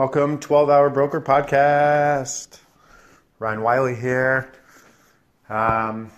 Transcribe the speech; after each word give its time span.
Welcome, 0.00 0.38
12 0.38 0.70
Hour 0.70 0.88
Broker 0.88 1.20
Podcast. 1.20 2.60
Ryan 3.38 3.60
Wiley 3.60 3.94
here. 3.94 4.50
Um, 5.50 6.10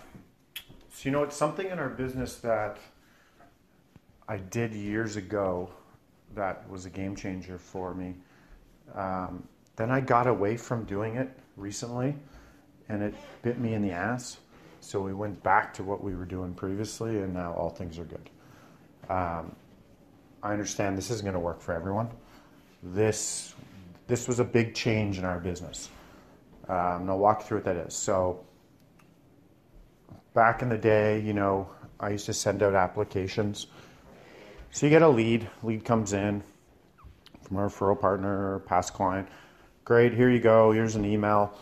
so, 0.92 1.00
you 1.02 1.10
know, 1.10 1.24
it's 1.24 1.34
something 1.34 1.68
in 1.68 1.80
our 1.80 1.88
business 1.88 2.36
that 2.36 2.78
I 4.28 4.36
did 4.36 4.72
years 4.72 5.16
ago 5.16 5.68
that 6.36 6.70
was 6.70 6.86
a 6.86 6.90
game 6.90 7.16
changer 7.16 7.58
for 7.58 7.92
me. 7.92 8.14
Um, 8.94 9.48
then 9.74 9.90
I 9.90 9.98
got 9.98 10.28
away 10.28 10.56
from 10.56 10.84
doing 10.84 11.16
it 11.16 11.36
recently 11.56 12.14
and 12.88 13.02
it 13.02 13.14
bit 13.42 13.58
me 13.58 13.74
in 13.74 13.82
the 13.82 13.90
ass. 13.90 14.36
So 14.78 15.00
we 15.00 15.12
went 15.12 15.42
back 15.42 15.74
to 15.74 15.82
what 15.82 16.04
we 16.04 16.14
were 16.14 16.24
doing 16.24 16.54
previously, 16.54 17.18
and 17.18 17.34
now 17.34 17.52
all 17.54 17.70
things 17.70 17.98
are 17.98 18.04
good. 18.04 18.30
Um, 19.08 19.56
I 20.40 20.52
understand 20.52 20.96
this 20.96 21.10
isn't 21.10 21.24
going 21.24 21.34
to 21.34 21.40
work 21.40 21.60
for 21.60 21.72
everyone. 21.72 22.10
This 22.84 23.54
this 24.12 24.28
was 24.28 24.40
a 24.40 24.44
big 24.44 24.74
change 24.74 25.18
in 25.18 25.24
our 25.24 25.40
business. 25.40 25.88
Um, 26.68 27.00
and 27.00 27.10
I'll 27.10 27.18
walk 27.18 27.44
through 27.44 27.60
what 27.60 27.64
that 27.64 27.78
is. 27.78 27.94
So 27.94 28.44
back 30.34 30.60
in 30.60 30.68
the 30.68 30.76
day, 30.76 31.18
you 31.20 31.32
know, 31.32 31.66
I 31.98 32.10
used 32.10 32.26
to 32.26 32.34
send 32.34 32.62
out 32.62 32.74
applications. 32.74 33.68
So 34.70 34.84
you 34.84 34.90
get 34.90 35.00
a 35.00 35.08
lead. 35.08 35.48
Lead 35.62 35.86
comes 35.86 36.12
in 36.12 36.42
from 37.40 37.56
a 37.56 37.60
referral 37.60 37.98
partner 37.98 38.52
or 38.52 38.58
past 38.58 38.92
client. 38.92 39.26
Great, 39.86 40.12
here 40.12 40.28
you 40.28 40.40
go. 40.40 40.72
Here's 40.72 40.94
an 40.94 41.06
email. 41.06 41.58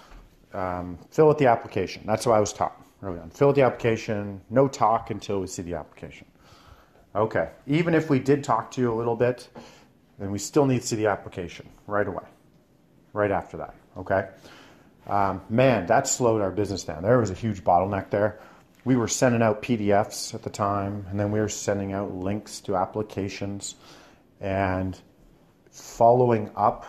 Um, 0.52 0.98
fill 1.12 1.28
out 1.28 1.38
the 1.38 1.46
application. 1.46 2.02
That's 2.04 2.26
what 2.26 2.34
I 2.34 2.40
was 2.40 2.52
taught 2.52 2.84
early 3.00 3.20
on. 3.20 3.30
Fill 3.30 3.50
out 3.50 3.54
the 3.54 3.62
application. 3.62 4.40
No 4.50 4.66
talk 4.66 5.12
until 5.12 5.40
we 5.40 5.46
see 5.46 5.62
the 5.62 5.74
application. 5.74 6.26
Okay. 7.14 7.50
Even 7.68 7.94
if 7.94 8.10
we 8.10 8.18
did 8.18 8.42
talk 8.42 8.72
to 8.72 8.80
you 8.80 8.92
a 8.92 8.96
little 8.96 9.14
bit, 9.14 9.48
then 10.20 10.30
we 10.30 10.38
still 10.38 10.66
need 10.66 10.82
to 10.82 10.86
see 10.86 10.96
the 10.96 11.06
application 11.06 11.66
right 11.86 12.06
away, 12.06 12.24
right 13.12 13.30
after 13.30 13.58
that. 13.58 13.74
Okay. 13.96 14.28
Um, 15.06 15.42
man, 15.48 15.86
that 15.86 16.06
slowed 16.06 16.40
our 16.40 16.50
business 16.50 16.84
down. 16.84 17.02
There 17.02 17.18
was 17.18 17.30
a 17.30 17.34
huge 17.34 17.64
bottleneck 17.64 18.10
there. 18.10 18.40
We 18.84 18.96
were 18.96 19.08
sending 19.08 19.42
out 19.42 19.62
PDFs 19.62 20.34
at 20.34 20.42
the 20.42 20.50
time, 20.50 21.06
and 21.10 21.18
then 21.18 21.32
we 21.32 21.40
were 21.40 21.48
sending 21.48 21.92
out 21.92 22.14
links 22.14 22.60
to 22.62 22.76
applications 22.76 23.74
and 24.40 24.98
following 25.70 26.50
up 26.56 26.86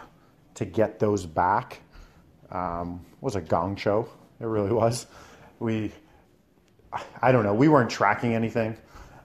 to 0.55 0.65
get 0.65 0.99
those 0.99 1.25
back 1.25 1.81
um, 2.51 3.05
was 3.21 3.35
a 3.35 3.41
gong 3.41 3.75
show. 3.75 4.07
It 4.39 4.45
really 4.45 4.71
was. 4.71 5.07
We, 5.59 5.91
I 7.21 7.31
don't 7.31 7.43
know, 7.43 7.53
we 7.53 7.67
weren't 7.67 7.89
tracking 7.89 8.35
anything, 8.35 8.77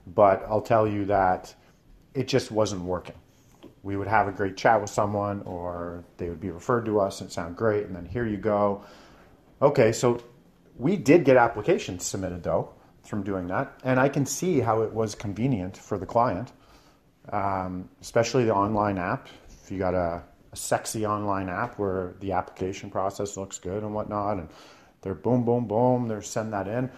but 0.05 0.45
I'll 0.47 0.61
tell 0.61 0.87
you 0.87 1.05
that 1.05 1.53
it 2.13 2.27
just 2.27 2.51
wasn't 2.51 2.83
working. 2.83 3.15
We 3.87 3.95
would 3.95 4.09
have 4.09 4.27
a 4.27 4.33
great 4.33 4.57
chat 4.57 4.81
with 4.81 4.89
someone, 4.89 5.43
or 5.43 6.03
they 6.17 6.27
would 6.27 6.41
be 6.41 6.51
referred 6.51 6.85
to 6.85 6.99
us 6.99 7.21
and 7.21 7.31
sound 7.31 7.55
great, 7.55 7.85
and 7.85 7.95
then 7.95 8.05
here 8.05 8.25
you 8.25 8.35
go. 8.35 8.83
Okay, 9.61 9.93
so 9.93 10.21
we 10.77 10.97
did 10.97 11.23
get 11.23 11.37
applications 11.37 12.05
submitted 12.05 12.43
though 12.43 12.73
from 13.05 13.23
doing 13.23 13.47
that, 13.47 13.79
and 13.85 13.97
I 13.97 14.09
can 14.09 14.25
see 14.25 14.59
how 14.59 14.81
it 14.81 14.91
was 14.91 15.15
convenient 15.15 15.77
for 15.77 15.97
the 15.97 16.05
client, 16.05 16.51
um, 17.31 17.87
especially 18.01 18.43
the 18.43 18.53
online 18.53 18.97
app. 18.97 19.29
If 19.63 19.71
you 19.71 19.79
got 19.79 19.93
a 19.93 20.21
a 20.51 20.55
sexy 20.55 21.05
online 21.05 21.49
app 21.49 21.79
where 21.79 22.15
the 22.19 22.33
application 22.33 22.89
process 22.89 23.37
looks 23.37 23.57
good 23.59 23.83
and 23.83 23.93
whatnot, 23.93 24.37
and 24.37 24.49
they're 25.01 25.13
boom, 25.13 25.45
boom, 25.45 25.65
boom, 25.65 26.07
they're 26.07 26.21
send 26.21 26.51
that 26.51 26.67
in. 26.67 26.91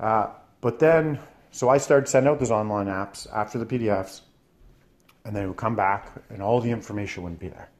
Uh, 0.00 0.28
but 0.60 0.78
then, 0.78 1.18
so 1.50 1.68
I 1.68 1.78
started 1.78 2.08
sending 2.08 2.30
out 2.30 2.38
those 2.38 2.50
online 2.50 2.86
apps 2.86 3.26
after 3.32 3.58
the 3.58 3.66
PDFs, 3.66 4.22
and 5.24 5.34
they 5.34 5.46
would 5.46 5.56
come 5.56 5.76
back, 5.76 6.12
and 6.30 6.42
all 6.42 6.60
the 6.60 6.70
information 6.70 7.22
wouldn't 7.22 7.40
be 7.40 7.48
there, 7.48 7.70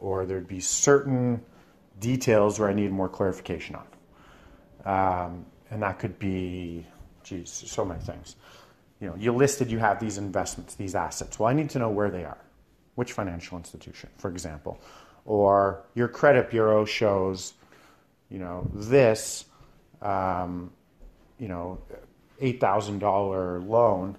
or 0.00 0.26
there'd 0.26 0.48
be 0.48 0.60
certain 0.60 1.42
details 2.00 2.58
where 2.58 2.68
I 2.68 2.74
needed 2.74 2.92
more 2.92 3.08
clarification 3.08 3.76
on, 3.76 3.86
um, 4.84 5.46
and 5.70 5.82
that 5.82 5.98
could 5.98 6.18
be, 6.18 6.86
geez, 7.22 7.50
so 7.50 7.84
many 7.84 8.00
things. 8.00 8.36
You 9.00 9.08
know, 9.08 9.14
you 9.16 9.32
listed 9.32 9.70
you 9.70 9.78
have 9.78 10.00
these 10.00 10.18
investments, 10.18 10.74
these 10.74 10.94
assets. 10.94 11.38
Well, 11.38 11.48
I 11.48 11.52
need 11.52 11.70
to 11.70 11.78
know 11.78 11.88
where 11.90 12.10
they 12.10 12.24
are. 12.24 12.38
Which 12.96 13.12
financial 13.12 13.56
institution, 13.56 14.10
for 14.18 14.28
example, 14.28 14.80
or 15.24 15.84
your 15.94 16.08
credit 16.08 16.50
bureau 16.50 16.84
shows, 16.84 17.54
you 18.28 18.40
know, 18.40 18.68
this, 18.74 19.44
um, 20.02 20.72
you 21.38 21.46
know, 21.46 21.78
eight 22.40 22.60
thousand 22.60 22.98
dollar 22.98 23.60
loan 23.60 24.16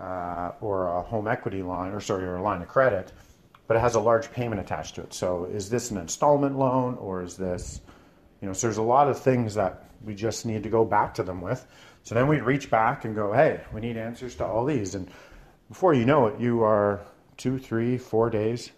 uh, 0.00 0.52
or 0.60 0.88
a 0.88 1.02
home 1.02 1.28
equity 1.28 1.62
line, 1.62 1.92
or 1.92 2.00
sorry, 2.00 2.24
or 2.24 2.36
a 2.36 2.42
line 2.42 2.62
of 2.62 2.68
credit, 2.68 3.12
but 3.66 3.76
it 3.76 3.80
has 3.80 3.94
a 3.94 4.00
large 4.00 4.30
payment 4.32 4.60
attached 4.60 4.96
to 4.96 5.02
it. 5.02 5.14
So, 5.14 5.44
is 5.44 5.70
this 5.70 5.90
an 5.90 5.98
installment 5.98 6.58
loan, 6.58 6.96
or 6.96 7.22
is 7.22 7.36
this, 7.36 7.80
you 8.40 8.48
know, 8.48 8.54
so 8.54 8.66
there's 8.66 8.78
a 8.78 8.82
lot 8.82 9.08
of 9.08 9.18
things 9.18 9.54
that 9.54 9.90
we 10.04 10.14
just 10.14 10.44
need 10.44 10.62
to 10.64 10.68
go 10.68 10.84
back 10.84 11.14
to 11.14 11.22
them 11.22 11.40
with. 11.40 11.64
So 12.02 12.16
then 12.16 12.26
we'd 12.26 12.42
reach 12.42 12.68
back 12.68 13.04
and 13.04 13.14
go, 13.14 13.32
hey, 13.32 13.60
we 13.72 13.80
need 13.80 13.96
answers 13.96 14.34
to 14.36 14.44
all 14.44 14.64
these, 14.64 14.94
and 14.94 15.08
before 15.68 15.94
you 15.94 16.04
know 16.04 16.26
it, 16.26 16.40
you 16.40 16.62
are 16.62 17.00
two, 17.36 17.58
three, 17.58 17.96
four 17.96 18.28
days 18.28 18.70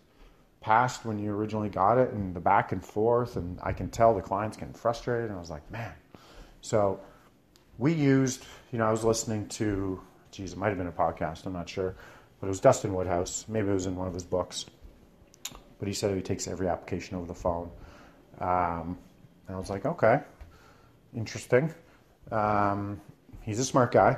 past 0.61 1.05
when 1.05 1.19
you 1.19 1.31
originally 1.31 1.69
got 1.69 1.99
it 1.99 2.11
and 2.13 2.35
the 2.35 2.41
back 2.41 2.73
and 2.73 2.83
forth. 2.83 3.37
And 3.37 3.59
I 3.63 3.73
can 3.73 3.91
tell 3.91 4.15
the 4.15 4.23
client's 4.23 4.57
getting 4.57 4.73
frustrated. 4.73 5.27
And 5.27 5.37
I 5.37 5.39
was 5.39 5.51
like, 5.51 5.69
man. 5.71 5.93
So 6.63 7.01
we 7.77 7.93
used, 7.93 8.45
you 8.73 8.79
know, 8.79 8.87
I 8.87 8.91
was 8.91 9.05
listening 9.05 9.49
to, 9.49 10.01
geez, 10.35 10.53
it 10.53 10.59
might 10.59 10.69
have 10.69 10.79
been 10.79 10.87
a 10.87 10.93
podcast, 10.93 11.47
I'm 11.47 11.53
not 11.53 11.69
sure, 11.69 11.95
but 12.41 12.47
it 12.47 12.51
was 12.51 12.61
Dustin 12.61 12.93
Woodhouse. 12.93 13.47
Maybe 13.49 13.69
it 13.69 13.75
was 13.75 13.87
in 13.87 13.97
one 13.97 14.09
of 14.09 14.15
his 14.15 14.25
books. 14.25 14.67
But 15.79 15.89
he 15.89 15.95
said 15.95 16.15
he 16.15 16.23
takes 16.23 16.49
every 16.49 16.69
application 16.69 17.17
over 17.17 17.27
the 17.27 17.35
phone. 17.35 17.71
Um, 18.41 18.99
and 19.47 19.57
I 19.57 19.59
was 19.59 19.71
like, 19.71 19.85
okay, 19.87 20.21
interesting. 21.15 21.73
Um, 22.31 23.01
he's 23.43 23.59
a 23.59 23.65
smart 23.65 23.93
guy. 23.93 24.17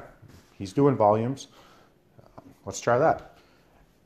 He's 0.53 0.73
doing 0.73 0.97
volumes. 0.97 1.49
Let's 2.65 2.81
try 2.81 2.99
that. 2.99 3.39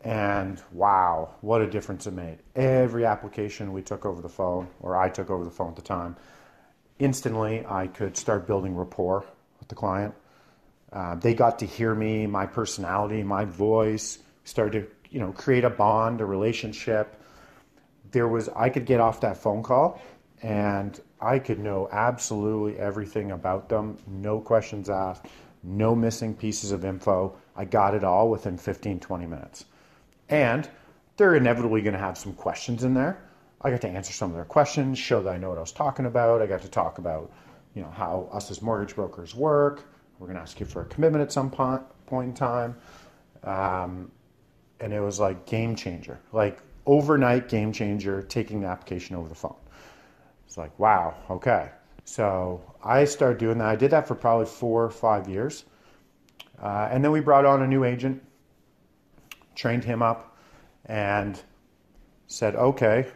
And 0.03 0.63
wow, 0.73 1.35
what 1.43 1.61
a 1.61 1.67
difference 1.67 2.07
it 2.07 2.13
made. 2.13 2.39
Every 2.57 3.05
application 3.05 3.73
we 3.73 3.83
took 3.83 4.07
over 4.07 4.23
the 4.23 4.29
phone, 4.29 4.69
or 4.81 4.97
I 4.97 5.11
took 5.11 5.31
over 5.31 5.45
the 5.45 5.51
phone 5.51 5.71
at 5.71 5.77
the 5.77 5.83
time, 5.83 6.17
instantly 6.99 7.65
I 7.67 7.87
could 7.87 8.17
start 8.17 8.47
building 8.47 8.75
rapport 8.75 9.25
with 9.59 9.69
the 9.69 9.75
client. 9.75 10.15
Uh, 10.93 11.15
they 11.15 11.35
got 11.35 11.59
to 11.61 11.67
hear 11.67 11.95
me, 11.95 12.27
my 12.27 12.47
personality, 12.47 13.23
my 13.23 13.45
voice, 13.45 14.19
started 14.45 14.83
to 14.83 14.91
you 15.11 15.21
know 15.21 15.33
create 15.33 15.65
a 15.65 15.71
bond, 15.71 16.21
a 16.21 16.25
relationship. 16.25 17.17
There 18.11 18.29
was 18.29 18.49
I 18.49 18.71
could 18.71 18.87
get 18.87 19.01
off 19.01 19.21
that 19.21 19.37
phone 19.37 19.63
call 19.63 20.01
and 20.43 20.99
I 21.21 21.39
could 21.39 21.59
know 21.59 21.89
absolutely 21.93 22.79
everything 22.79 23.31
about 23.31 23.69
them, 23.69 23.99
no 24.07 24.41
questions 24.41 24.89
asked, 24.89 25.27
no 25.63 25.95
missing 25.95 26.35
pieces 26.35 26.73
of 26.73 26.85
info. 26.85 27.37
I 27.55 27.67
got 27.67 27.95
it 27.95 28.05
all 28.05 28.31
within 28.31 28.57
15, 28.57 29.01
20 29.01 29.27
minutes. 29.27 29.67
And 30.29 30.69
they're 31.17 31.35
inevitably 31.35 31.83
going 31.83 31.93
to 31.93 32.01
have 32.01 32.17
some 32.17 32.33
questions 32.33 32.85
in 32.85 32.95
there. 32.95 33.23
I 33.61 33.71
got 33.71 33.83
to 33.83 33.89
answer 33.89 34.13
some 34.13 34.31
of 34.31 34.37
their 34.37 34.47
questions, 34.47 34.99
show 34.99 35.23
that 35.23 35.31
I 35.31 35.37
know 35.37 35.51
what 35.51 35.59
I 35.59 35.61
was 35.61 35.73
talking 35.73 36.07
about. 36.07 36.41
I 36.41 36.47
got 36.47 36.63
to 36.63 36.71
talk 36.71 36.97
about, 36.97 37.31
you 37.75 37.83
know, 37.83 37.91
how 37.91 38.31
us 38.33 38.51
as 38.51 38.63
mortgage 38.63 38.95
brokers 38.95 39.35
work. 39.35 39.85
We're 40.21 40.27
going 40.27 40.37
to 40.37 40.43
ask 40.43 40.61
you 40.61 40.67
for 40.67 40.83
a 40.83 40.85
commitment 40.85 41.23
at 41.23 41.33
some 41.33 41.51
point, 41.51 41.83
in 42.13 42.35
time. 42.35 42.77
Um, 43.43 44.13
and 44.79 44.93
it 44.93 45.01
was 45.01 45.19
like 45.19 45.47
game 45.47 45.75
changer, 45.75 46.21
like 46.33 46.61
overnight 46.87 47.49
game 47.49 47.73
changer, 47.73 48.23
taking 48.23 48.61
the 48.61 48.69
application 48.69 49.17
over 49.17 49.29
the 49.29 49.35
phone. 49.35 49.57
It's 50.47 50.57
like, 50.57 50.79
wow, 50.79 51.15
okay. 51.29 51.71
So 52.05 52.63
I 52.85 53.05
started 53.05 53.39
doing 53.39 53.59
that. 53.59 53.67
I 53.67 53.77
did 53.77 53.91
that 53.91 54.07
for 54.07 54.15
probably 54.15 54.47
four 54.47 54.85
or 54.85 54.91
five 54.91 55.29
years. 55.29 55.65
Uh, 56.63 56.89
and 56.93 57.03
then 57.03 57.11
we 57.11 57.21
brought 57.21 57.45
on 57.45 57.63
a 57.63 57.67
new 57.67 57.83
agent 57.83 58.23
trained 59.61 59.85
him 59.85 60.03
up, 60.03 60.37
and 60.87 61.41
said, 62.27 62.57
okay, 62.57 63.07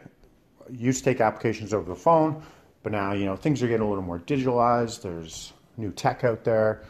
used 0.70 1.02
to 1.02 1.10
take 1.10 1.20
applications 1.20 1.72
over 1.72 1.88
the 1.88 1.96
phone, 1.96 2.42
but 2.82 2.92
now 2.92 3.12
you 3.12 3.24
know 3.24 3.34
things 3.34 3.62
are 3.62 3.66
getting 3.66 3.86
a 3.86 3.88
little 3.88 4.04
more 4.04 4.18
digitalized. 4.18 5.00
There's 5.00 5.54
new 5.76 5.90
tech 5.92 6.24
out 6.24 6.44
there. 6.44 6.84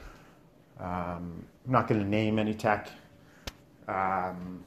Um, 0.79 1.45
I'm 1.67 1.73
not 1.73 1.89
going 1.89 2.01
to 2.01 2.07
name 2.07 2.39
any 2.39 2.55
tech 2.55 2.91
because 3.87 4.33
um, 4.33 4.65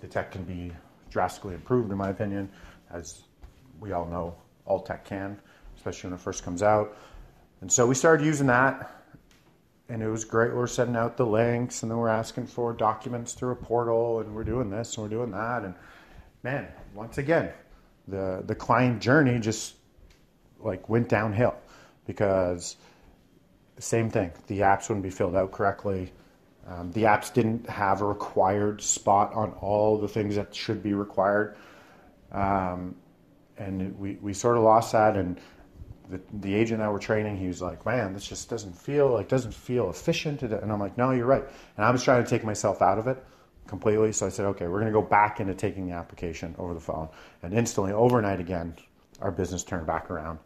the 0.00 0.06
tech 0.06 0.32
can 0.32 0.44
be 0.44 0.72
drastically 1.10 1.54
improved, 1.54 1.90
in 1.90 1.96
my 1.96 2.10
opinion, 2.10 2.48
as 2.90 3.22
we 3.80 3.92
all 3.92 4.06
know 4.06 4.34
all 4.64 4.80
tech 4.80 5.04
can, 5.04 5.38
especially 5.76 6.10
when 6.10 6.18
it 6.18 6.20
first 6.20 6.44
comes 6.44 6.62
out. 6.62 6.96
And 7.60 7.70
so 7.70 7.86
we 7.86 7.94
started 7.94 8.24
using 8.24 8.46
that, 8.48 8.90
and 9.88 10.02
it 10.02 10.08
was 10.08 10.24
great. 10.24 10.54
We're 10.54 10.66
sending 10.66 10.96
out 10.96 11.16
the 11.16 11.26
links, 11.26 11.82
and 11.82 11.90
then 11.90 11.98
we're 11.98 12.08
asking 12.08 12.46
for 12.46 12.72
documents 12.72 13.32
through 13.32 13.52
a 13.52 13.56
portal, 13.56 14.20
and 14.20 14.34
we're 14.34 14.44
doing 14.44 14.70
this 14.70 14.96
and 14.96 15.02
we're 15.02 15.16
doing 15.16 15.30
that. 15.32 15.64
And 15.64 15.74
man, 16.42 16.68
once 16.94 17.18
again, 17.18 17.50
the 18.06 18.42
the 18.46 18.54
client 18.54 19.00
journey 19.00 19.38
just 19.38 19.74
like 20.60 20.88
went 20.88 21.08
downhill 21.08 21.56
because 22.06 22.76
same 23.82 24.10
thing. 24.10 24.32
The 24.46 24.60
apps 24.60 24.88
wouldn't 24.88 25.02
be 25.02 25.10
filled 25.10 25.36
out 25.36 25.52
correctly. 25.52 26.12
Um, 26.66 26.92
the 26.92 27.04
apps 27.04 27.32
didn't 27.32 27.68
have 27.68 28.02
a 28.02 28.04
required 28.04 28.82
spot 28.82 29.32
on 29.34 29.52
all 29.60 29.98
the 29.98 30.08
things 30.08 30.36
that 30.36 30.54
should 30.54 30.82
be 30.82 30.92
required. 30.92 31.56
Um, 32.30 32.96
and 33.56 33.98
we, 33.98 34.18
we 34.20 34.34
sort 34.34 34.56
of 34.56 34.62
lost 34.62 34.92
that. 34.92 35.16
And 35.16 35.40
the, 36.10 36.20
the 36.32 36.54
agent 36.54 36.80
that 36.80 36.92
we're 36.92 36.98
training, 36.98 37.38
he 37.38 37.46
was 37.46 37.62
like, 37.62 37.86
man, 37.86 38.12
this 38.12 38.26
just 38.26 38.50
doesn't 38.50 38.76
feel 38.76 39.10
like, 39.10 39.28
doesn't 39.28 39.54
feel 39.54 39.88
efficient. 39.90 40.42
And 40.42 40.70
I'm 40.72 40.78
like, 40.78 40.98
no, 40.98 41.10
you're 41.10 41.26
right. 41.26 41.44
And 41.76 41.86
I 41.86 41.90
was 41.90 42.02
trying 42.02 42.22
to 42.22 42.28
take 42.28 42.44
myself 42.44 42.82
out 42.82 42.98
of 42.98 43.06
it 43.06 43.24
completely. 43.66 44.12
So 44.12 44.26
I 44.26 44.28
said, 44.28 44.46
okay, 44.46 44.66
we're 44.66 44.80
going 44.80 44.92
to 44.92 45.00
go 45.00 45.06
back 45.06 45.40
into 45.40 45.54
taking 45.54 45.86
the 45.86 45.94
application 45.94 46.54
over 46.58 46.74
the 46.74 46.80
phone. 46.80 47.08
And 47.42 47.54
instantly, 47.54 47.92
overnight 47.92 48.40
again, 48.40 48.76
our 49.20 49.30
business 49.30 49.64
turned 49.64 49.86
back 49.86 50.10
around. 50.10 50.38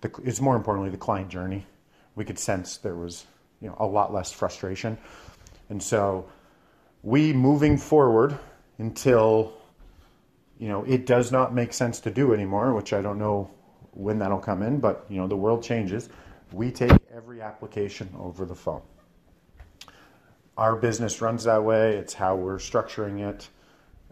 The, 0.00 0.10
it's 0.24 0.40
more 0.40 0.56
importantly 0.56 0.90
the 0.90 0.96
client 0.96 1.28
journey. 1.28 1.66
We 2.14 2.24
could 2.24 2.38
sense 2.38 2.76
there 2.78 2.94
was 2.94 3.26
you 3.60 3.68
know 3.68 3.76
a 3.78 3.86
lot 3.86 4.12
less 4.12 4.32
frustration, 4.32 4.98
and 5.68 5.82
so 5.82 6.28
we 7.02 7.32
moving 7.32 7.78
forward 7.78 8.38
until 8.78 9.52
you 10.58 10.68
know 10.68 10.84
it 10.84 11.06
does 11.06 11.32
not 11.32 11.54
make 11.54 11.72
sense 11.72 12.00
to 12.00 12.10
do 12.10 12.34
anymore, 12.34 12.74
which 12.74 12.92
I 12.92 13.02
don't 13.02 13.18
know 13.18 13.50
when 13.92 14.18
that'll 14.18 14.38
come 14.38 14.62
in, 14.62 14.80
but 14.80 15.06
you 15.08 15.18
know 15.18 15.26
the 15.26 15.36
world 15.36 15.62
changes. 15.62 16.08
We 16.52 16.72
take 16.72 16.92
every 17.14 17.40
application 17.40 18.12
over 18.18 18.44
the 18.44 18.56
phone 18.56 18.82
our 20.60 20.76
business 20.76 21.22
runs 21.22 21.44
that 21.44 21.64
way. 21.64 21.96
It's 21.96 22.12
how 22.12 22.36
we're 22.36 22.58
structuring 22.58 23.20
it. 23.26 23.48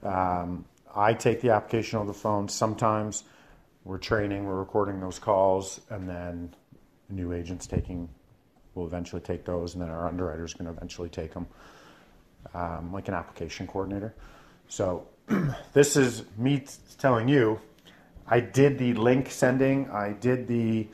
Um, 0.04 0.64
I 0.94 1.12
take 1.12 1.42
the 1.42 1.50
application 1.50 1.98
over 1.98 2.06
the 2.06 2.18
phone. 2.18 2.48
Sometimes 2.48 3.24
we're 3.84 3.98
training, 3.98 4.46
we're 4.46 4.58
recording 4.58 4.98
those 4.98 5.18
calls, 5.18 5.78
and 5.90 6.08
then 6.08 6.54
new 7.08 7.32
agents 7.32 7.66
taking 7.66 8.08
will 8.74 8.86
eventually 8.86 9.20
take 9.20 9.44
those, 9.44 9.74
and 9.74 9.82
then 9.82 9.90
our 9.90 10.06
underwriters 10.06 10.54
going 10.54 10.66
to 10.66 10.76
eventually 10.76 11.08
take 11.08 11.34
them, 11.34 11.46
um, 12.54 12.92
like 12.92 13.08
an 13.08 13.14
application 13.14 13.66
coordinator. 13.66 14.14
So 14.68 15.06
this 15.72 15.96
is 15.96 16.24
me 16.36 16.64
telling 16.98 17.28
you, 17.28 17.60
I 18.26 18.40
did 18.40 18.78
the 18.78 18.94
link 18.94 19.30
sending, 19.30 19.90
I 19.90 20.12
did 20.12 20.46
the 20.46 20.86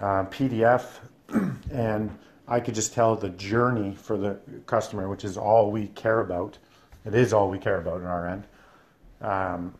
uh, 0.00 0.24
PDF, 0.24 0.86
and 1.72 2.16
I 2.46 2.60
could 2.60 2.74
just 2.74 2.94
tell 2.94 3.16
the 3.16 3.30
journey 3.30 3.94
for 3.94 4.16
the 4.16 4.38
customer, 4.66 5.08
which 5.08 5.24
is 5.24 5.36
all 5.36 5.70
we 5.70 5.88
care 5.88 6.20
about. 6.20 6.56
It 7.04 7.14
is 7.14 7.32
all 7.32 7.50
we 7.50 7.58
care 7.58 7.80
about 7.80 8.00
on 8.00 8.06
our 8.06 8.28
end. 8.28 8.44
Um, 9.20 9.74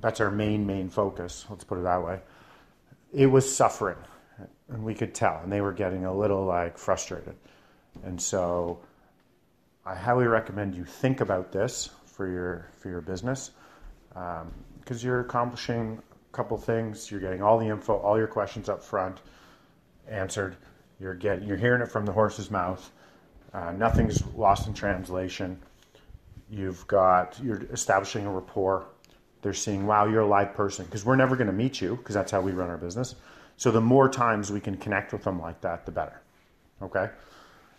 that's 0.00 0.20
our 0.20 0.30
main 0.30 0.66
main 0.66 0.88
focus. 0.88 1.44
Let's 1.48 1.64
put 1.64 1.78
it 1.78 1.82
that 1.82 2.04
way. 2.04 2.20
It 3.12 3.26
was 3.26 3.54
suffering, 3.54 3.96
and 4.68 4.82
we 4.82 4.94
could 4.94 5.14
tell, 5.14 5.40
and 5.42 5.52
they 5.52 5.60
were 5.60 5.72
getting 5.72 6.04
a 6.04 6.14
little 6.14 6.44
like 6.44 6.78
frustrated. 6.78 7.36
And 8.04 8.20
so, 8.20 8.80
I 9.84 9.94
highly 9.94 10.26
recommend 10.26 10.74
you 10.74 10.84
think 10.84 11.20
about 11.20 11.52
this 11.52 11.90
for 12.06 12.28
your 12.28 12.68
for 12.78 12.88
your 12.88 13.00
business 13.00 13.50
because 14.08 14.42
um, 14.42 14.98
you're 15.00 15.20
accomplishing 15.20 16.00
a 16.32 16.36
couple 16.36 16.56
things. 16.56 17.10
You're 17.10 17.20
getting 17.20 17.42
all 17.42 17.58
the 17.58 17.66
info, 17.66 17.96
all 17.98 18.16
your 18.16 18.26
questions 18.26 18.68
up 18.68 18.82
front 18.82 19.20
answered 20.08 20.56
you're 21.00 21.14
getting, 21.14 21.46
you're 21.46 21.56
hearing 21.56 21.82
it 21.82 21.90
from 21.90 22.06
the 22.06 22.12
horse's 22.12 22.50
mouth. 22.50 22.90
Uh, 23.52 23.72
nothing's 23.72 24.24
lost 24.34 24.66
in 24.66 24.74
translation. 24.74 25.60
You've 26.50 26.86
got, 26.86 27.38
you're 27.42 27.62
establishing 27.72 28.26
a 28.26 28.30
rapport. 28.30 28.86
They're 29.42 29.52
seeing, 29.52 29.86
wow, 29.86 30.06
you're 30.06 30.22
a 30.22 30.26
live 30.26 30.54
person 30.54 30.84
because 30.84 31.04
we're 31.04 31.16
never 31.16 31.36
going 31.36 31.48
to 31.48 31.52
meet 31.52 31.80
you 31.80 31.96
because 31.96 32.14
that's 32.14 32.30
how 32.30 32.40
we 32.40 32.52
run 32.52 32.70
our 32.70 32.78
business. 32.78 33.14
So 33.56 33.70
the 33.70 33.80
more 33.80 34.08
times 34.08 34.50
we 34.50 34.60
can 34.60 34.76
connect 34.76 35.12
with 35.12 35.24
them 35.24 35.40
like 35.40 35.60
that, 35.60 35.86
the 35.86 35.92
better. 35.92 36.20
Okay. 36.82 37.08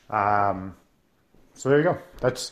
Um, 0.10 0.76
so 1.54 1.70
there 1.70 1.78
you 1.80 1.84
go. 1.84 1.98
That's 2.20 2.52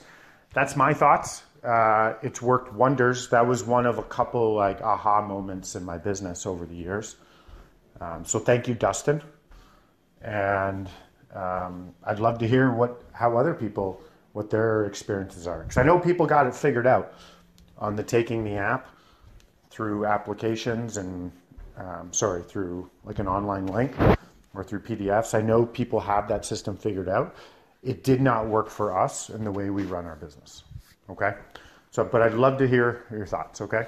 that's 0.54 0.76
my 0.76 0.94
thoughts. 0.94 1.44
Uh, 1.64 2.16
it's 2.22 2.42
worked 2.42 2.74
wonders. 2.74 3.30
That 3.30 3.48
was 3.48 3.64
one 3.64 3.86
of 3.86 3.98
a 3.98 4.04
couple 4.04 4.54
like 4.54 4.82
aha 4.82 5.26
moments 5.26 5.76
in 5.76 5.84
my 5.84 5.98
business 5.98 6.46
over 6.46 6.66
the 6.66 6.76
years. 6.76 7.16
Um, 8.02 8.26
so 8.26 8.40
thank 8.40 8.68
you, 8.68 8.74
Dustin 8.74 9.22
and 10.24 10.90
um, 11.36 11.94
I'd 12.04 12.20
love 12.20 12.40
to 12.40 12.48
hear 12.48 12.72
what 12.72 13.04
how 13.12 13.38
other 13.38 13.54
people 13.54 14.02
what 14.32 14.50
their 14.50 14.86
experiences 14.86 15.46
are 15.46 15.60
because 15.62 15.78
I 15.78 15.84
know 15.84 16.00
people 16.00 16.26
got 16.26 16.48
it 16.48 16.56
figured 16.56 16.88
out 16.88 17.14
on 17.78 17.96
the 17.96 18.04
taking 18.04 18.44
the 18.44 18.56
app 18.56 18.88
through 19.70 20.06
applications 20.06 20.98
and 20.98 21.32
um, 21.78 22.12
sorry 22.12 22.44
through 22.44 22.90
like 23.04 23.20
an 23.20 23.28
online 23.28 23.68
link 23.68 23.96
or 24.54 24.64
through 24.64 24.82
PDFs. 24.82 25.34
I 25.34 25.42
know 25.42 25.66
people 25.66 26.00
have 26.00 26.28
that 26.28 26.46
system 26.46 26.78
figured 26.78 27.10
out. 27.10 27.36
It 27.82 28.04
did 28.04 28.22
not 28.22 28.48
work 28.48 28.70
for 28.70 28.98
us 28.98 29.30
in 29.30 29.44
the 29.44 29.52
way 29.52 29.70
we 29.70 29.84
run 29.84 30.06
our 30.06 30.16
business. 30.16 30.64
Okay, 31.10 31.34
so 31.92 32.04
but 32.04 32.22
I'd 32.22 32.34
love 32.34 32.58
to 32.60 32.68
hear 32.68 33.06
your 33.12 33.26
thoughts. 33.26 33.62
Okay, 33.62 33.88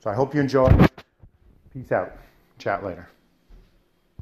so 0.00 0.10
I 0.10 0.14
hope 0.14 0.34
you 0.34 0.40
enjoy. 0.40 0.68
Peace 1.72 1.92
out. 1.92 2.12
Chat 2.58 2.84
later. 2.84 3.08